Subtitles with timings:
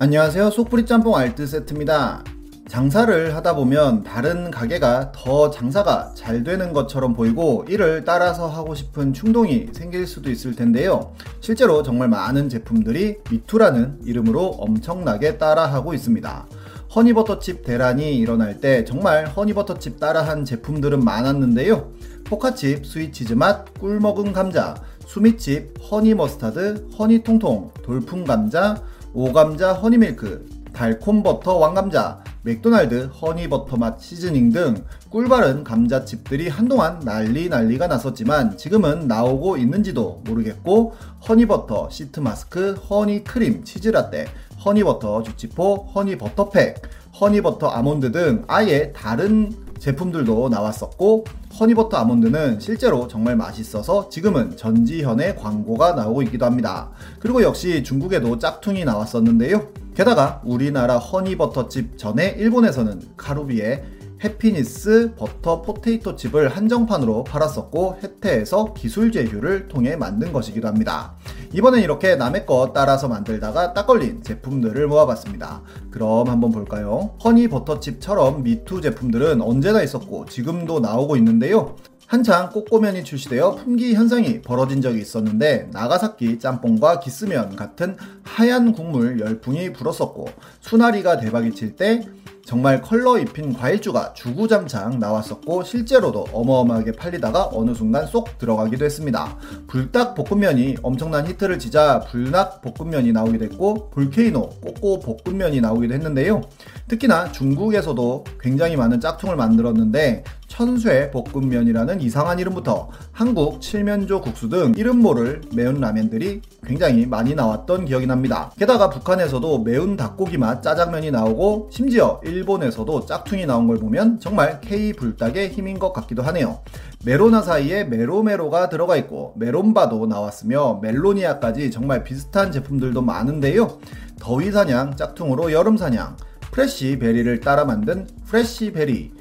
[0.00, 0.50] 안녕하세요.
[0.50, 2.22] 속풀이 짬뽕 알뜰 세트입니다.
[2.68, 9.12] 장사를 하다 보면 다른 가게가 더 장사가 잘 되는 것처럼 보이고 이를 따라서 하고 싶은
[9.12, 11.14] 충동이 생길 수도 있을 텐데요.
[11.40, 16.46] 실제로 정말 많은 제품들이 미투라는 이름으로 엄청나게 따라하고 있습니다.
[16.94, 21.90] 허니버터칩 대란이 일어날 때 정말 허니버터칩 따라한 제품들은 많았는데요.
[22.22, 24.76] 포카칩 스위치즈 맛, 꿀 먹은 감자,
[25.06, 28.80] 수미칩, 허니머스타드, 허니통통, 돌풍감자,
[29.14, 38.56] 오감자 허니밀크, 달콤버터 왕감자, 맥도날드 허니버터 맛 seasoning 등 꿀바른 감자칩들이 한동안 난리 난리가 났었지만
[38.56, 40.94] 지금은 나오고 있는지도 모르겠고
[41.28, 44.26] 허니버터 시트마스크, 허니크림, 치즈라떼,
[44.64, 46.82] 허니버터 쥐치포, 허니버터팩,
[47.20, 51.24] 허니버터 아몬드 등 아예 다른 제품들도 나왔었고
[51.58, 56.90] 허니버터 아몬드는 실제로 정말 맛있어서 지금은 전지현의 광고가 나오고 있기도 합니다.
[57.20, 59.68] 그리고 역시 중국에도 짝퉁이 나왔었는데요.
[59.94, 69.68] 게다가 우리나라 허니버터칩 전에 일본에서는 카루비에 해피니스 버터 포테이토 칩을 한정판으로 팔았었고 해태에서 기술 제휴를
[69.68, 71.14] 통해 만든 것이기도 합니다.
[71.52, 75.62] 이번엔 이렇게 남의 것 따라서 만들다가 딱 걸린 제품들을 모아봤습니다.
[75.90, 77.16] 그럼 한번 볼까요?
[77.22, 81.76] 허니 버터칩처럼 me too 제품들은 언제나 있었고 지금도 나오고 있는데요.
[82.08, 89.74] 한창 꼬꼬면이 출시되어 품귀 현상이 벌어진 적이 있었는데 나가사키 짬뽕과 기스면 같은 하얀 국물 열풍이
[89.74, 90.26] 불었었고
[90.60, 92.02] 수나리가 대박이 칠 때
[92.48, 99.36] 정말 컬러 입힌 과일주가 주구장창 나왔었고 실제로도 어마어마하게 팔리다가 어느 순간 쏙 들어가기도 했습니다.
[99.66, 106.40] 불닭 볶음면이 엄청난 히트를 치자 불낙 볶음면이 나오게 됐고 볼케이노 꼬꼬 볶음면이 나오기도 했는데요.
[106.88, 110.24] 특히나 중국에서도 굉장히 많은 짝퉁을 만들었는데
[110.58, 117.84] 천쇠 볶음면이라는 이상한 이름부터 한국 칠면조 국수 등 이름 모를 매운 라면들이 굉장히 많이 나왔던
[117.84, 118.50] 기억이 납니다.
[118.58, 124.94] 게다가 북한에서도 매운 닭고기 맛 짜장면이 나오고 심지어 일본에서도 짝퉁이 나온 걸 보면 정말 K
[124.94, 126.58] 불닭의 힘인 것 같기도 하네요.
[127.04, 133.78] 메로나 사이에 메로메로가 들어가 있고 메론바도 나왔으며 멜로니아까지 정말 비슷한 제품들도 많은데요.
[134.18, 136.16] 더위 사냥 짝퉁으로 여름 사냥
[136.50, 139.17] 프레쉬 베리를 따라 만든 프레쉬 베리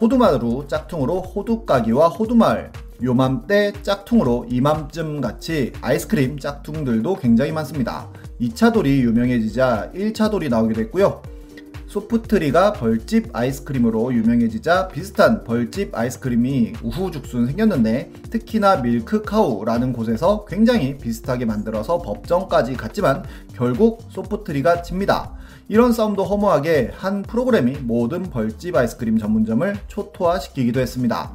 [0.00, 2.72] 호두마루 짝퉁으로 호두까기와 호두마을
[3.02, 8.08] 요맘때 짝퉁으로 이맘쯤 같이 아이스크림 짝퉁들도 굉장히 많습니다.
[8.40, 11.20] 이차돌이 유명해지자 일차돌이 나오게 됐고요.
[11.86, 21.98] 소프트리가 벌집 아이스크림으로 유명해지자 비슷한 벌집 아이스크림이 우후죽순 생겼는데 특히나 밀크카우라는 곳에서 굉장히 비슷하게 만들어서
[21.98, 23.24] 법정까지 갔지만
[23.54, 25.34] 결국 소프트리가 집니다.
[25.70, 31.32] 이런 싸움도 허무하게 한 프로그램이 모든 벌집 아이스크림 전문점을 초토화시키기도 했습니다.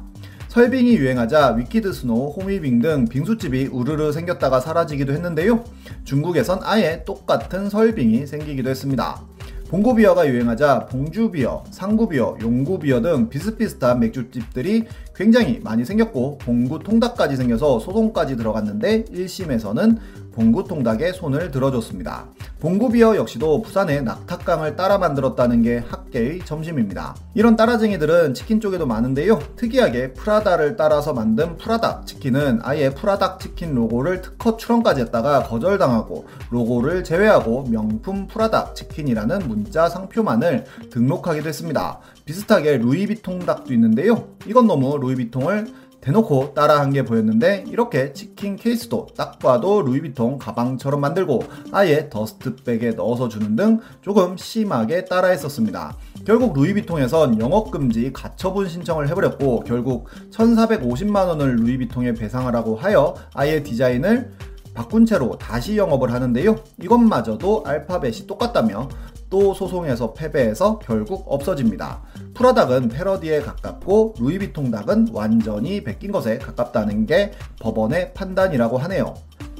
[0.48, 5.64] 설빙이 유행하자 위키드 스노우, 호미빙 등 빙수집이 우르르 생겼다가 사라지기도 했는데요.
[6.04, 9.22] 중국에선 아예 똑같은 설빙이 생기기도 했습니다.
[9.68, 18.36] 봉구비어가 유행하자 봉주비어, 상구비어, 용구비어 등 비슷비슷한 맥주집들이 굉장히 많이 생겼고 봉구 통닭까지 생겨서 소송까지
[18.36, 19.98] 들어갔는데 1심에서는
[20.32, 22.28] 봉구 통닭의 손을 들어줬습니다.
[22.66, 27.14] 봉구비어 역시도 부산의 낙탁강을 따라 만들었다는 게 학계의 정설입니다.
[27.32, 29.38] 이런 따라쟁이들은 치킨 쪽에도 많은데요.
[29.54, 37.04] 특이하게 프라다를 따라서 만든 푸라닭 치킨은 아예 푸라닭 치킨 로고를 특허 출원까지 했다가 거절당하고 로고를
[37.04, 42.00] 제외하고 명품 푸라닭 치킨이라는 문자 상표만을 등록하기도 했습니다.
[42.24, 44.26] 비슷하게 루이비통 닭도 있는데요.
[44.44, 45.68] 이건 너무 루이비통을
[46.06, 53.28] 대놓고 따라한 게 보였는데 이렇게 치킨 케이스도 딱 봐도 루이비통 가방처럼 만들고 아예 더스트백에 넣어서
[53.28, 55.96] 주는 등 조금 심하게 따라했었습니다.
[56.24, 64.30] 결국 루이비통에선 영업금지 가처분 신청을 해버렸고 결국 1450만원을 루이비통에 배상하라고 하여 아예 디자인을
[64.74, 66.54] 바꾼 채로 다시 영업을 하는데요.
[66.80, 68.88] 이것마저도 알파벳이 똑같다며
[69.30, 72.02] 또 소송에서 패배해서 결국 없어집니다.
[72.34, 79.14] 프라닭은 패러디에 가깝고 루이비통 닭은 완전히 베낀 것에 가깝다는 게 법원의 판단이라고 하네요.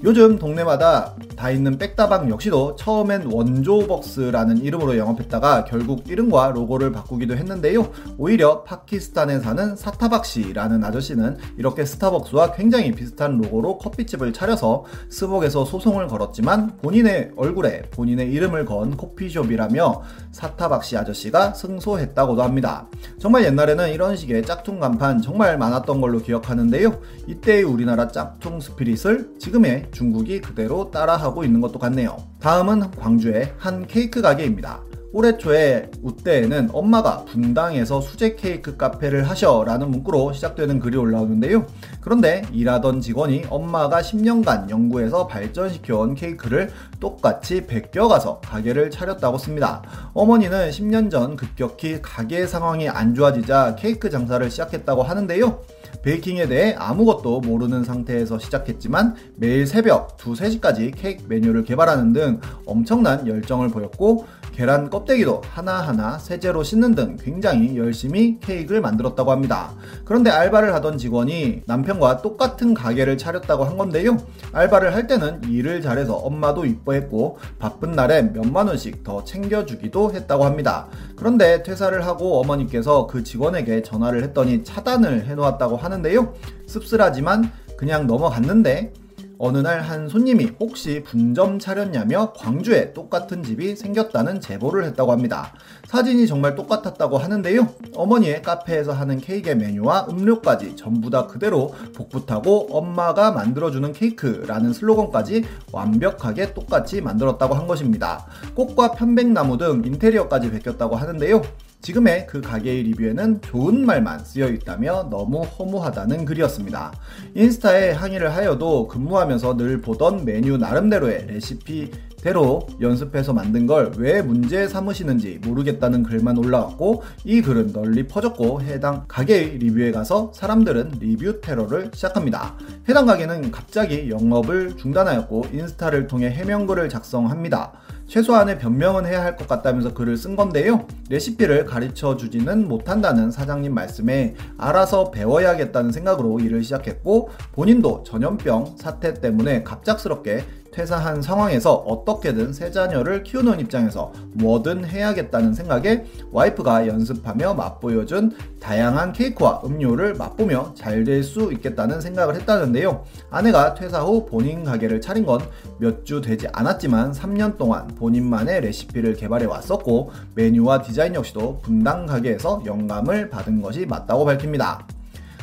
[0.04, 7.90] 요즘 동네마다 다 있는 백다방 역시도 처음엔 원조벅스라는 이름으로 영업했다가 결국 이름과 로고를 바꾸기도 했는데요.
[8.18, 16.76] 오히려 파키스탄에 사는 사타박시라는 아저씨는 이렇게 스타벅스와 굉장히 비슷한 로고로 커피집을 차려서 스벅에서 소송을 걸었지만
[16.82, 22.86] 본인의 얼굴에 본인의 이름을 건 커피숍이라며 사타박시 아저씨가 승소했다고도 합니다.
[23.18, 27.00] 정말 옛날에는 이런 식의 짝퉁 간판 정말 많았던 걸로 기억하는데요.
[27.26, 32.16] 이때의 우리나라 짝퉁 스피릿을 지금의 중국이 그대로 따라하고 있는 것도 같네요.
[32.40, 34.82] 다음은 광주의 한 케이크 가게입니다.
[35.12, 41.66] 올해 초에 우때에는 엄마가 분당에서 수제 케이크 카페를 하셔 라는 문구로 시작되는 글이 올라오는데요.
[42.00, 46.70] 그런데 일하던 직원이 엄마가 10년간 연구해서 발전시켜온 케이크를
[47.00, 49.82] 똑같이 베껴가서 가게를 차렸다고 씁니다.
[50.12, 55.60] 어머니는 10년 전 급격히 가게 상황이 안 좋아지자 케이크 장사를 시작했다고 하는데요.
[56.02, 63.26] 베이킹에 대해 아무것도 모르는 상태에서 시작했지만 매일 새벽 2, 3시까지 케이크 메뉴를 개발하는 등 엄청난
[63.26, 64.24] 열정을 보였고
[64.56, 69.74] 계란 껍데기도 하나하나 세제로 씻는 등 굉장히 열심히 케이크를 만들었다고 합니다.
[70.06, 74.16] 그런데 알바를 하던 직원이 남편과 똑같은 가게를 차렸다고 한 건데요.
[74.52, 80.88] 알바를 할 때는 일을 잘해서 엄마도 이뻐했고 바쁜 날에 몇만 원씩 더 챙겨주기도 했다고 합니다.
[81.16, 86.32] 그런데 퇴사를 하고 어머니께서 그 직원에게 전화를 했더니 차단을 해놓았다고 하는데요.
[86.66, 88.94] 씁쓸하지만 그냥 넘어갔는데
[89.38, 95.52] 어느 날 한 손님이 혹시 분점 차렸냐며 광주에 똑같은 집이 생겼다는 제보를 했다고 합니다.
[95.86, 97.68] 사진이 정말 똑같았다고 하는데요.
[97.94, 106.54] 어머니의 카페에서 하는 케이크의 메뉴와 음료까지 전부 다 그대로 복붙하고 엄마가 만들어주는 케이크라는 슬로건까지 완벽하게
[106.54, 108.26] 똑같이 만들었다고 한 것입니다.
[108.54, 111.42] 꽃과 편백나무 등 인테리어까지 베꼈다고 하는데요.
[111.86, 116.92] 지금의 그 가게의 리뷰에는 좋은 말만 쓰여 있다며 너무 허무하다는 글이었습니다.
[117.36, 124.66] 인스타에 항의를 하여도 근무하면서 늘 보던 메뉴 나름대로의 레시피 대로 연습해서 만든 걸 왜 문제
[124.66, 131.92] 삼으시는지 모르겠다는 글만 올라왔고 이 글은 널리 퍼졌고 해당 가게의 리뷰에 가서 사람들은 리뷰 테러를
[131.94, 132.56] 시작합니다.
[132.88, 137.72] 해당 가게는 갑자기 영업을 중단하였고 인스타를 통해 해명글을 작성합니다.
[138.06, 140.86] 최소한의 변명은 해야 할 것 같다면서 글을 쓴 건데요.
[141.10, 149.62] 레시피를 가르쳐 주지는 못한다는 사장님 말씀에 알아서 배워야겠다는 생각으로 일을 시작했고 본인도 전염병 사태 때문에
[149.62, 150.44] 갑작스럽게
[150.76, 159.62] 퇴사한 상황에서 어떻게든 새 자녀를 키우는 입장에서 뭐든 해야겠다는 생각에 와이프가 연습하며 맛보여준 다양한 케이크와
[159.64, 163.04] 음료를 맛보며 잘 될 수 있겠다는 생각을 했다는데요.
[163.30, 165.40] 아내가 퇴사 후 본인 가게를 차린 건
[165.80, 172.62] 몇 주 되지 않았지만 3년 동안 본인만의 레시피를 개발해 왔었고 메뉴와 디자인 역시도 분당 가게에서
[172.66, 174.86] 영감을 받은 것이 맞다고 밝힙니다.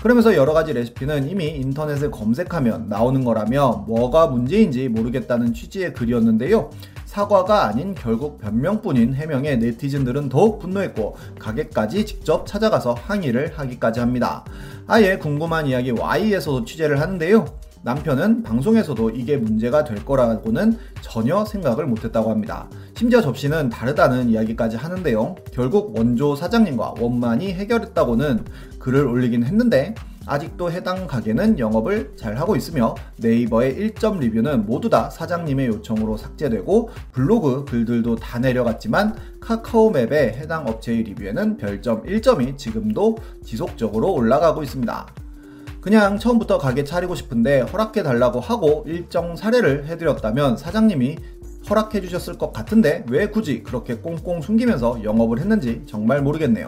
[0.04, 6.72] 그러면서 여러 가지 레시피는 이미 인터넷을 검색하면 나오는 거라며 뭐가 문제인지 모르겠다는 취지의 글이었는데요.
[7.06, 14.44] 사과가 아닌 결국 변명뿐인 해명에 네티즌들은 더욱 분노했고 가게까지 직접 찾아가서 항의를 하기까지 합니다.
[14.88, 17.46] 아예 궁금한 이야기 Y에서도 취재를 하는데요.
[17.84, 22.68] 남편은 방송에서도 이게 문제가 될 거라고는 전혀 생각을 못했다고 합니다.
[22.96, 25.36] 심지어 접시는 다르다는 이야기까지 하는데요.
[25.52, 28.46] 결국 원조 사장님과 원만이 해결했다고는
[28.80, 29.96] 글을 올리긴 했는데
[30.26, 36.92] 아직도 해당 가게는 영업을 잘 하고 있으며 네이버의 1점 리뷰는 모두 다 사장님의 요청으로 삭제되고
[37.12, 45.08] 블로그 글들도 다 내려갔지만 카카오맵의 해당 업체의 리뷰에는 별점 1점이 지금도 지속적으로 올라가고 있습니다.
[45.82, 51.18] 그냥 처음부터 가게 차리고 싶은데 허락해 달라고 하고 일정 사례를 해드렸다면 사장님이
[51.70, 56.66] 허락해 주셨을 것 같은데 왜 굳이 그렇게 꽁꽁 숨기면서 영업을 했는지 정말 모르겠네요.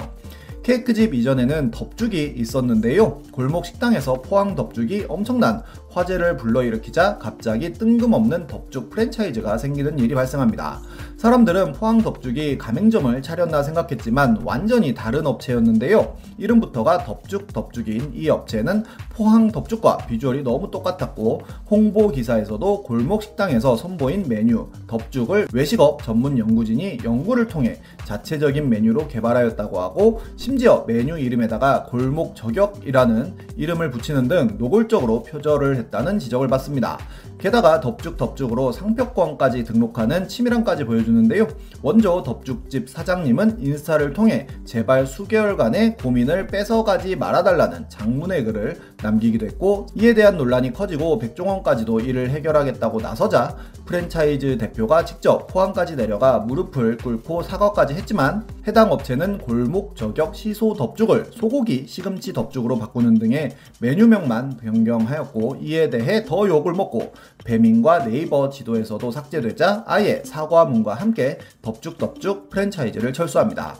[0.65, 3.21] 케이크집 이전에는 덮죽이 있었는데요.
[3.31, 10.81] 골목 식당에서 포항 덮죽이 엄청난 화제를 불러일으키자 갑자기 뜬금없는 덮죽 프랜차이즈가 생기는 일이 발생합니다.
[11.17, 16.17] 사람들은 포항 덮죽이 가맹점을 차렸나 생각했지만 완전히 다른 업체였는데요.
[16.39, 24.25] 이름부터가 덮죽 덮죽인 이 업체는 포항 덮죽과 비주얼이 너무 똑같았고 홍보 기사에서도 골목 식당에서 선보인
[24.27, 30.21] 메뉴 덮죽을 외식업 전문 연구진이 연구를 통해 자체적인 메뉴로 개발하였다고 하고
[30.55, 36.97] 심지어 메뉴 이름에다가 골목 저격이라는 이름을 붙이는 등 노골적으로 표절을 했다는 지적을 받습니다.
[37.45, 41.47] 게다가 덮죽덮죽으로 상표권까지 등록하는 치밀함까지 보여주는데요.
[41.83, 50.15] 원조 덮죽집 사장님은 인스타를 통해 제발 수개월간의 고민을 뺏어가지 말아달라는 장문의 글을 남기기도 했고 이에
[50.15, 57.93] 대한 논란이 커지고 백종원까지도 이를 해결하겠다고 나서자 프랜차이즈 대표가 직접 포항까지 내려가 무릎을 꿇고 사과까지
[57.93, 65.91] 했지만 해당 업체는 골목 저격 시소 덮죽을 소고기 시금치 덮죽으로 바꾸는 등의 메뉴명만 변경하였고 이에
[65.91, 73.75] 대해 더 욕을 먹고 배민과 네이버 지도에서도 삭제되자 아예 사과문과 함께 덮죽덮죽 프랜차이즈를 철수합니다.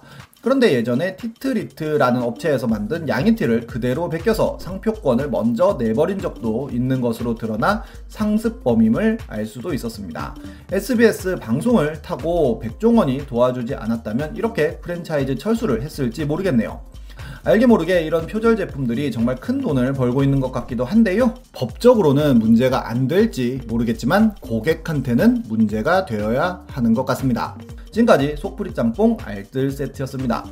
[0.45, 7.83] 그런데 예전에 티트리트라는 업체에서 만든 양이티를 그대로 베껴서 상표권을 먼저 내버린 적도 있는 것으로 드러나
[8.09, 10.35] 상습범임을 알 수도 있었습니다.
[10.71, 16.79] SBS 방송을 타고 백종원이 도와주지 않았다면 이렇게 프랜차이즈 철수를 했을지 모르겠네요.
[17.45, 21.35] 알게 모르게 이런 표절 제품들이 정말 큰 돈을 벌고 있는 것 같기도 한데요.
[21.53, 27.55] 법적으로는 문제가 안 될지 모르겠지만 고객한테는 문제가 되어야 하는 것 같습니다.
[27.91, 30.43] 지금까지 속풀이 짬뽕 알뜰 세트였습니다.